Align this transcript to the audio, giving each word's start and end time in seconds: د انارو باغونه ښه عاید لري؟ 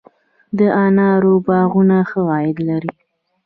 د 0.57 0.59
انارو 0.85 1.33
باغونه 1.47 1.97
ښه 2.09 2.21
عاید 2.31 2.57
لري؟ 2.69 2.93